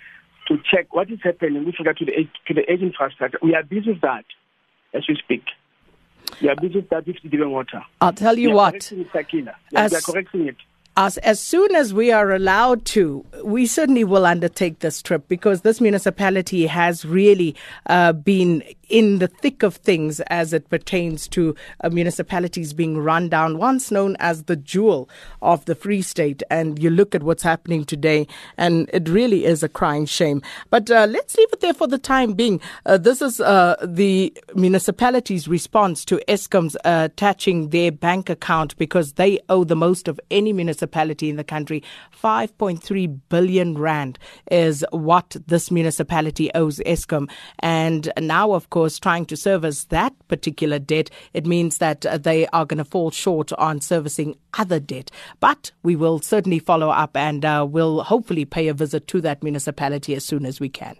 to 0.48 0.58
check 0.70 0.94
what 0.94 1.10
is 1.10 1.18
happening 1.22 1.64
with 1.64 1.74
regard 1.78 1.96
to 1.98 2.04
the 2.04 2.12
age, 2.12 2.28
to 2.46 2.54
the 2.54 2.70
age 2.70 2.80
infrastructure. 2.80 3.38
We 3.42 3.54
are 3.54 3.62
busy 3.62 3.92
with 3.92 4.00
that 4.02 4.24
as 4.94 5.04
we 5.08 5.16
speak. 5.16 5.44
We 6.40 6.48
are 6.48 6.56
busy 6.56 6.76
with 6.76 6.88
that 6.90 7.06
with 7.06 7.16
the 7.22 7.48
water. 7.48 7.82
I'll 8.00 8.12
tell 8.12 8.38
you 8.38 8.50
we 8.50 8.54
what. 8.54 8.74
As, 8.74 8.92
we 8.92 9.98
are 9.98 10.00
correcting 10.00 10.48
it 10.48 10.56
us 10.96 11.18
as 11.18 11.38
soon 11.38 11.74
as 11.74 11.92
we 11.92 12.10
are 12.10 12.32
allowed 12.32 12.84
to, 12.86 13.24
we 13.44 13.66
certainly 13.66 14.04
will 14.04 14.24
undertake 14.24 14.78
this 14.78 15.02
trip 15.02 15.28
because 15.28 15.60
this 15.60 15.80
municipality 15.80 16.66
has 16.66 17.04
really 17.04 17.54
uh, 17.86 18.12
been 18.12 18.62
in 18.88 19.18
the 19.18 19.26
thick 19.26 19.64
of 19.64 19.74
things 19.76 20.20
as 20.28 20.52
it 20.52 20.68
pertains 20.70 21.26
to 21.26 21.54
uh, 21.82 21.90
municipalities 21.90 22.72
being 22.72 22.96
run 22.96 23.28
down, 23.28 23.58
once 23.58 23.90
known 23.90 24.16
as 24.20 24.44
the 24.44 24.54
jewel 24.54 25.08
of 25.42 25.64
the 25.64 25.74
Free 25.74 26.02
State. 26.02 26.42
And 26.50 26.80
you 26.80 26.88
look 26.88 27.14
at 27.14 27.24
what's 27.24 27.42
happening 27.42 27.84
today, 27.84 28.28
and 28.56 28.88
it 28.92 29.08
really 29.08 29.44
is 29.44 29.62
a 29.62 29.68
crying 29.68 30.06
shame. 30.06 30.40
But 30.70 30.90
uh, 30.90 31.06
let's 31.10 31.36
leave 31.36 31.52
it 31.52 31.60
there 31.60 31.74
for 31.74 31.88
the 31.88 31.98
time 31.98 32.34
being. 32.34 32.60
Uh, 32.86 32.96
this 32.96 33.20
is 33.20 33.40
uh, 33.40 33.74
the 33.84 34.32
municipality's 34.54 35.48
response 35.48 36.04
to 36.06 36.20
Eskom's 36.28 36.76
uh, 36.84 37.08
attaching 37.10 37.70
their 37.70 37.90
bank 37.90 38.30
account 38.30 38.76
because 38.78 39.14
they 39.14 39.40
owe 39.48 39.64
the 39.64 39.76
most 39.76 40.06
of 40.06 40.20
any 40.30 40.52
municipality 40.52 40.85
municipality 40.86 41.28
in 41.28 41.36
the 41.36 41.44
country. 41.44 41.82
5.3 42.22 43.20
billion 43.28 43.78
rand 43.78 44.18
is 44.50 44.84
what 44.92 45.36
this 45.46 45.70
municipality 45.70 46.50
owes 46.54 46.78
Eskom. 46.86 47.28
And 47.58 48.12
now, 48.18 48.52
of 48.52 48.70
course, 48.70 48.98
trying 48.98 49.26
to 49.26 49.36
service 49.36 49.84
that 49.84 50.12
particular 50.28 50.78
debt, 50.78 51.10
it 51.32 51.46
means 51.46 51.78
that 51.78 52.06
they 52.22 52.46
are 52.48 52.64
going 52.64 52.78
to 52.78 52.84
fall 52.84 53.10
short 53.10 53.52
on 53.54 53.80
servicing 53.80 54.36
other 54.58 54.80
debt. 54.80 55.10
But 55.40 55.72
we 55.82 55.96
will 55.96 56.20
certainly 56.20 56.60
follow 56.60 56.90
up 56.90 57.16
and 57.16 57.44
uh, 57.44 57.66
will 57.68 58.02
hopefully 58.04 58.44
pay 58.44 58.68
a 58.68 58.74
visit 58.74 59.06
to 59.08 59.20
that 59.22 59.42
municipality 59.42 60.14
as 60.14 60.24
soon 60.24 60.46
as 60.46 60.60
we 60.60 60.68
can. 60.68 60.96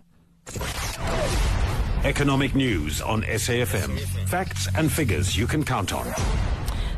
Economic 2.05 2.55
news 2.55 3.00
on 3.00 3.23
SAFM. 3.23 3.99
Facts 4.28 4.69
and 4.76 4.90
figures 4.90 5.37
you 5.37 5.47
can 5.47 5.64
count 5.64 5.93
on. 5.93 6.07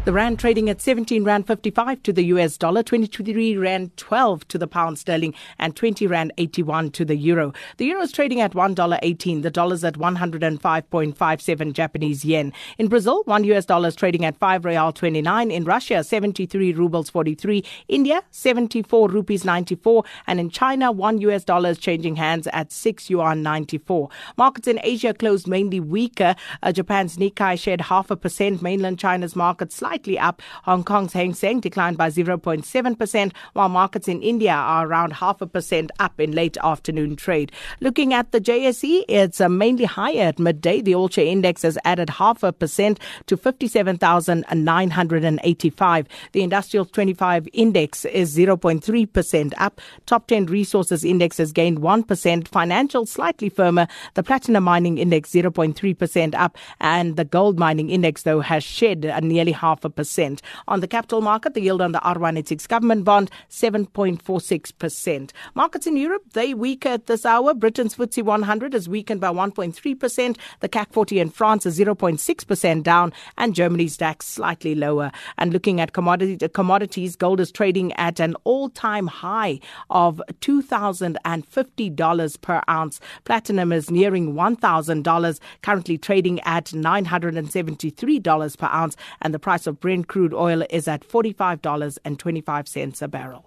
The 0.09 0.15
rand 0.15 0.39
trading 0.39 0.71
at 0.71 0.81
17 0.81 1.23
rand 1.23 1.47
55 1.47 2.03
to 2.05 2.15
the 2.15 2.25
US 2.33 2.57
dollar, 2.57 2.83
23 2.83 3.59
rand 3.59 3.95
12 3.99 4.49
to 4.49 4.57
the 4.57 4.67
pound 4.67 4.99
sterling, 4.99 5.35
and 5.59 5.77
20 5.77 6.07
rand 6.07 6.33
81 6.39 6.93
to 6.93 7.05
the 7.05 7.15
euro. 7.15 7.53
The 7.77 7.85
euro 7.85 8.01
is 8.05 8.13
trading 8.13 8.41
at 8.41 8.53
$1.18. 8.53 9.43
The 9.43 9.51
dollar 9.51 9.75
is 9.75 9.85
at 9.85 9.99
105.57 9.99 11.73
Japanese 11.75 12.25
yen. 12.25 12.55
In 12.79 12.89
Brazil, 12.89 13.23
one 13.27 13.45
US 13.45 13.67
dollar 13.67 13.89
is 13.89 13.97
trading 13.97 14.25
at 14.25 14.39
5 14.39 14.65
real 14.65 14.93
29. 14.93 15.51
In 15.51 15.65
Russia, 15.65 16.03
73 16.03 16.73
rubles 16.73 17.11
43. 17.11 17.63
India, 17.89 18.23
74 18.31 19.11
rupees 19.11 19.45
94. 19.45 20.05
And 20.27 20.41
in 20.41 20.49
China, 20.49 20.91
one 20.91 21.19
US 21.19 21.45
dollar 21.45 21.69
is 21.69 21.77
changing 21.77 22.17
hands 22.17 22.47
at 22.55 22.73
6 22.73 23.11
yuan 23.11 23.43
94. 23.43 24.09
Markets 24.39 24.69
in 24.69 24.81
Asia 24.83 25.13
closed 25.13 25.47
mainly 25.47 25.81
weaker. 25.81 26.35
Uh, 26.63 26.73
Japan's 26.73 27.19
Nikkei 27.19 27.61
shed 27.61 27.83
half 27.83 28.11
a 28.11 28.17
percent. 28.17 28.63
Mainland 28.63 28.99
China's 28.99 29.37
market 29.37 29.71
slightly 29.71 29.98
slightly 29.99 30.19
up. 30.19 30.41
Hong 30.63 30.85
Kong's 30.85 31.13
Hang 31.13 31.35
Seng 31.35 31.59
declined 31.59 31.99
by 31.99 32.09
0.7%, 32.09 33.33
while 33.55 33.69
markets 33.69 34.07
in 34.07 34.23
India 34.23 34.53
are 34.53 34.87
around 34.87 35.15
half 35.15 35.41
a 35.41 35.47
percent 35.47 35.91
up 35.99 36.21
in 36.21 36.31
late 36.33 36.57
afternoon 36.63 37.17
trade. 37.17 37.51
Looking 37.81 38.15
at 38.15 38.31
the 38.31 38.41
JSE, 38.41 39.03
it's 39.09 39.41
uh, 39.41 39.49
mainly 39.49 39.87
higher 39.87 40.29
at 40.29 40.39
midday. 40.39 40.81
The 40.81 40.95
all 40.95 41.09
share 41.09 41.27
index 41.27 41.63
has 41.63 41.77
added 41.85 42.11
half 42.11 42.45
a 42.45 42.53
percent 42.53 43.01
to 43.27 43.37
57,985. 43.37 46.07
The 46.31 46.43
industrial 46.43 46.85
25 46.85 47.49
index 47.53 48.05
is 48.05 48.37
0.3% 48.37 49.53
up. 49.59 49.81
Top 50.07 50.29
10 50.29 50.47
resources 50.47 51.05
index 51.05 51.39
has 51.39 51.51
gained 51.53 51.81
1%. 51.81 52.47
Financial 52.47 53.05
slightly 53.05 53.49
firmer. 53.49 53.89
The 54.15 54.23
platinum 54.23 54.63
mining 54.63 54.99
index 54.99 55.31
0.3% 55.31 56.37
up. 56.37 56.57
And 56.81 57.17
the 57.17 57.25
gold 57.25 57.59
mining 57.59 57.91
index, 57.91 58.23
though, 58.23 58.39
has 58.41 58.63
shed 58.63 59.09
nearly 59.23 59.53
half 59.53 59.78
a 59.85 59.91
percent. 59.91 60.43
On 60.67 60.81
the 60.81 60.89
capital 60.89 61.21
market, 61.21 61.55
the 61.55 61.63
yield 61.63 61.81
on 61.81 61.93
the 61.93 62.01
R186 62.01 62.67
government 62.69 63.05
bond 63.05 63.31
7.46%. 63.51 65.31
Markets 65.55 65.87
in 65.87 65.97
Europe, 65.97 66.23
they 66.33 66.55
weaker 66.55 66.91
at 66.91 67.07
this 67.07 67.27
hour. 67.27 67.55
Britain's 67.55 67.95
FTSE 67.95 68.23
100 68.23 68.75
is 68.75 68.89
weakened 68.89 69.21
by 69.21 69.29
1.3%. 69.29 70.37
The 70.61 70.69
CAC 70.69 70.93
40 70.93 71.21
in 71.21 71.31
France 71.31 71.67
is 71.67 71.79
0.6% 71.79 72.83
down. 72.83 73.13
And 73.37 73.55
Germany's 73.55 73.97
DAX 73.97 74.27
slightly 74.27 74.75
lower. 74.75 75.13
And 75.37 75.53
looking 75.53 75.81
at 75.81 75.93
commodity, 75.93 76.49
commodities, 76.49 77.17
gold 77.17 77.41
is 77.41 77.53
trading 77.53 77.93
at 77.95 78.21
an 78.21 78.35
all 78.45 78.69
time 78.69 79.07
high 79.07 79.61
of 79.91 80.23
$2,050 80.41 82.41
per 82.41 82.63
ounce. 82.69 83.01
Platinum 83.25 83.73
is 83.73 83.91
nearing 83.91 84.35
$1,000, 84.35 85.41
currently 85.63 85.99
trading 85.99 86.41
at 86.41 86.67
$973 86.67 88.59
per 88.59 88.67
ounce. 88.67 88.97
And 89.23 89.35
the 89.35 89.39
price 89.39 89.67
of 89.69 89.79
Brent 89.79 90.09
crude 90.09 90.35
oil 90.35 90.65
is 90.71 90.89
at 90.89 91.07
$45.25 91.07 93.03
a 93.03 93.09
barrel. 93.09 93.45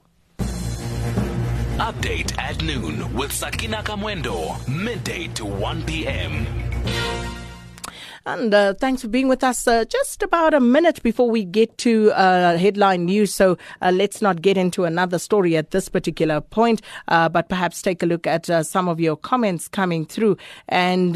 Update 1.78 2.38
at 2.38 2.64
noon 2.64 3.14
with 3.14 3.32
Sakina 3.32 3.82
Kamwendo, 3.84 4.56
midday 4.68 5.28
to 5.30 5.46
1 5.46 5.84
p.m. 5.84 6.71
And 8.24 8.54
uh, 8.54 8.76
thanks 8.76 9.02
for 9.02 9.08
being 9.08 9.28
with 9.28 9.44
us. 9.44 9.68
Uh, 9.68 9.84
just 9.86 10.22
about 10.22 10.54
a 10.54 10.60
minute 10.60 11.02
before 11.02 11.28
we 11.28 11.44
get 11.44 11.80
to 11.80 12.12
uh, 12.12 12.56
headline 12.56 13.06
news, 13.06 13.34
so 13.34 13.58
uh, 13.82 13.92
let's 13.92 14.22
not 14.22 14.44
get 14.44 14.58
into 14.58 14.84
another 14.84 15.18
story 15.18 15.58
at 15.58 15.72
this 15.72 15.90
particular 15.90 16.40
point, 16.40 16.84
uh, 17.08 17.30
but 17.30 17.50
perhaps 17.50 17.82
take 17.82 18.04
a 18.04 18.06
look 18.06 18.28
at 18.28 18.48
uh, 18.48 18.62
some 18.62 18.88
of 18.88 19.00
your 19.00 19.16
comments 19.16 19.68
coming 19.68 20.06
through. 20.06 20.38
And 20.68 21.16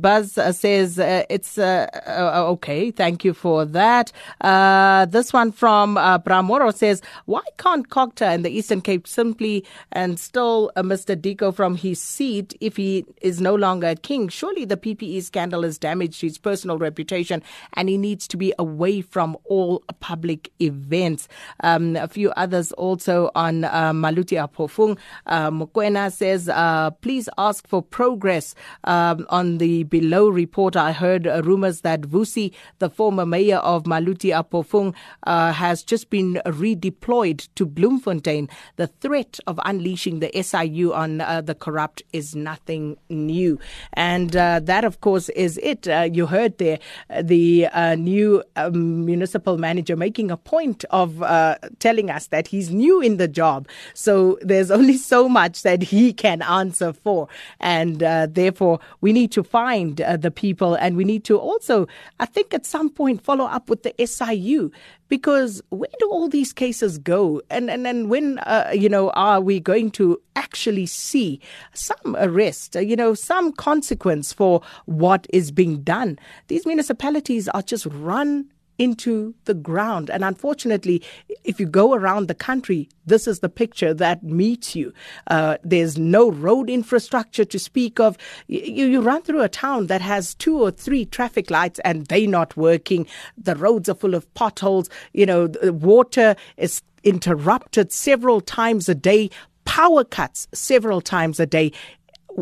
Buzz 0.00 0.32
says 0.56 0.98
it's 0.98 1.58
okay. 1.58 2.90
Thank 2.92 3.24
you 3.24 3.34
for 3.34 3.66
that. 3.66 4.10
this 4.40 5.32
one 5.34 5.52
from 5.52 5.96
Bramoro 5.96 6.74
says, 6.74 7.02
"Why 7.26 7.42
can't 7.58 7.90
Cogta 7.90 8.32
in 8.34 8.40
the 8.40 8.50
Eastern 8.50 8.80
Cape 8.80 9.06
simply 9.06 9.66
and 9.92 10.18
still 10.18 10.70
Mr. 10.76 11.14
Diko 11.14 11.54
from 11.54 11.76
his 11.76 12.00
seat 12.00 12.56
if 12.62 12.76
he 12.78 13.04
is 13.20 13.38
no 13.38 13.54
longer 13.54 13.94
king? 13.96 14.28
Surely 14.28 14.64
the 14.64 14.78
PPE 14.78 15.22
scandal 15.22 15.62
has 15.62 15.76
damaged 15.76 16.22
his 16.22 16.37
personal 16.38 16.78
reputation 16.78 17.42
and 17.74 17.88
he 17.88 17.98
needs 17.98 18.28
to 18.28 18.36
be 18.36 18.52
away 18.58 19.00
from 19.00 19.36
all 19.44 19.82
public 20.00 20.50
events. 20.60 21.28
Um, 21.60 21.96
a 21.96 22.08
few 22.08 22.30
others 22.32 22.72
also 22.72 23.30
on 23.34 23.64
uh, 23.64 23.92
Maluti-a-Phofung. 23.92 24.98
Uh, 25.26 25.50
Mukwena 25.50 26.12
says, 26.12 26.48
uh, 26.48 26.90
please 27.02 27.28
ask 27.38 27.66
for 27.66 27.82
progress 27.82 28.54
um, 28.84 29.26
on 29.30 29.58
the 29.58 29.84
below 29.84 30.28
report. 30.28 30.76
I 30.76 30.92
heard 30.92 31.26
uh, 31.26 31.42
rumors 31.42 31.82
that 31.82 32.02
Vusi, 32.02 32.52
the 32.78 32.90
former 32.90 33.26
mayor 33.26 33.58
of 33.58 33.84
Maluti-a-Phofung, 33.84 34.94
uh, 35.24 35.52
has 35.52 35.82
just 35.82 36.10
been 36.10 36.40
redeployed 36.46 37.48
to 37.56 37.66
Bloemfontein. 37.66 38.48
The 38.76 38.86
threat 38.86 39.38
of 39.46 39.60
unleashing 39.64 40.20
the 40.20 40.30
SIU 40.42 40.92
on 40.94 41.20
uh, 41.20 41.40
the 41.40 41.54
corrupt 41.54 42.02
is 42.12 42.34
nothing 42.34 42.96
new. 43.08 43.58
And 43.94 44.34
uh, 44.36 44.60
that, 44.60 44.84
of 44.84 45.00
course, 45.00 45.28
is 45.30 45.58
it. 45.62 45.86
You 45.86 46.26
heard 46.28 46.58
there 46.58 46.78
uh, 47.10 47.22
the 47.22 47.66
uh, 47.72 47.94
new 47.94 48.42
um, 48.56 49.04
municipal 49.04 49.58
manager 49.58 49.96
making 49.96 50.30
a 50.30 50.36
point 50.36 50.84
of 50.90 51.22
uh, 51.22 51.56
telling 51.78 52.10
us 52.10 52.28
that 52.28 52.48
he's 52.48 52.70
new 52.70 53.00
in 53.00 53.16
the 53.16 53.28
job. 53.28 53.68
So 53.94 54.38
there's 54.42 54.70
only 54.78 54.96
so 54.96 55.28
much 55.28 55.62
that 55.62 55.82
he 55.82 56.12
can 56.12 56.42
answer 56.42 56.92
for. 56.92 57.28
And 57.60 58.02
uh, 58.02 58.28
therefore, 58.30 58.80
we 59.00 59.12
need 59.12 59.32
to 59.32 59.42
find 59.42 60.00
uh, 60.00 60.16
the 60.16 60.30
people 60.30 60.74
and 60.74 60.96
we 60.96 61.04
need 61.04 61.24
to 61.24 61.38
also, 61.38 61.86
I 62.20 62.26
think, 62.26 62.54
at 62.54 62.66
some 62.66 62.90
point 62.90 63.24
follow 63.24 63.44
up 63.44 63.68
with 63.68 63.82
the 63.82 63.94
SIU 64.06 64.70
because 65.08 65.62
where 65.70 65.88
do 65.98 66.08
all 66.10 66.28
these 66.28 66.52
cases 66.52 66.98
go? 66.98 67.42
And 67.50 67.70
and, 67.70 67.86
and 67.86 68.10
when 68.10 68.38
uh, 68.40 68.70
you 68.74 68.88
know 68.88 69.10
are 69.10 69.40
we 69.40 69.60
going 69.60 69.90
to 69.92 70.20
actually 70.36 70.86
see 70.86 71.40
some 71.74 72.16
arrest 72.16 72.76
you 72.76 72.96
know 72.96 73.14
some 73.14 73.52
consequence 73.52 74.32
for 74.32 74.62
what 74.86 75.26
is 75.30 75.50
being 75.50 75.82
done? 75.82 76.18
These 76.48 76.66
municipalities 76.66 77.48
are 77.48 77.62
just 77.62 77.86
run 77.86 78.46
into 78.78 79.34
the 79.44 79.54
ground. 79.54 80.08
And 80.10 80.24
unfortunately, 80.24 81.02
if 81.44 81.60
you 81.60 81.66
go 81.66 81.94
around 81.94 82.28
the 82.28 82.34
country, 82.34 82.88
this 83.06 83.26
is 83.26 83.40
the 83.40 83.48
picture 83.48 83.92
that 83.94 84.22
meets 84.22 84.76
you. 84.76 84.92
Uh, 85.26 85.58
there's 85.62 85.98
no 85.98 86.30
road 86.30 86.70
infrastructure 86.70 87.44
to 87.44 87.58
speak 87.58 87.98
of. 87.98 88.16
You, 88.46 88.86
you 88.86 89.00
run 89.00 89.22
through 89.22 89.42
a 89.42 89.48
town 89.48 89.88
that 89.88 90.00
has 90.00 90.34
two 90.34 90.60
or 90.60 90.70
three 90.70 91.04
traffic 91.04 91.50
lights 91.50 91.80
and 91.84 92.06
they're 92.06 92.28
not 92.28 92.56
working. 92.56 93.06
The 93.36 93.56
roads 93.56 93.88
are 93.88 93.94
full 93.94 94.14
of 94.14 94.32
potholes. 94.34 94.88
You 95.12 95.26
know, 95.26 95.46
the 95.46 95.72
water 95.72 96.36
is 96.56 96.82
interrupted 97.04 97.92
several 97.92 98.40
times 98.40 98.88
a 98.88 98.94
day, 98.94 99.30
power 99.64 100.04
cuts 100.04 100.48
several 100.52 101.00
times 101.00 101.40
a 101.40 101.46
day. 101.46 101.72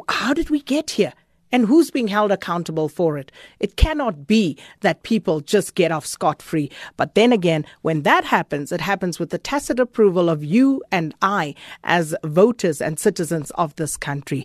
How 0.08 0.34
did 0.34 0.50
we 0.50 0.60
get 0.60 0.90
here? 0.90 1.12
And 1.56 1.64
who's 1.64 1.90
being 1.90 2.08
held 2.08 2.30
accountable 2.30 2.86
for 2.86 3.16
it. 3.16 3.32
It 3.60 3.76
cannot 3.76 4.26
be 4.26 4.58
that 4.82 5.04
people 5.04 5.40
just 5.40 5.74
get 5.74 5.90
off 5.90 6.04
scot 6.04 6.42
free. 6.42 6.70
But 6.98 7.14
then 7.14 7.32
again, 7.32 7.64
when 7.80 8.02
that 8.02 8.26
happens, 8.26 8.72
it 8.72 8.82
happens 8.82 9.18
with 9.18 9.30
the 9.30 9.38
tacit 9.38 9.80
approval 9.80 10.28
of 10.28 10.44
you 10.44 10.82
and 10.92 11.14
I 11.22 11.54
as 11.82 12.14
voters 12.22 12.82
and 12.82 12.98
citizens 12.98 13.52
of 13.52 13.74
this 13.76 13.96
country. 13.96 14.44